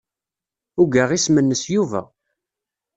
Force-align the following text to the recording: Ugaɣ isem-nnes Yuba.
Ugaɣ 0.81 1.09
isem-nnes 1.11 1.63
Yuba. 1.73 2.01